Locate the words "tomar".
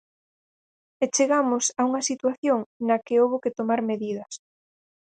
3.59-3.79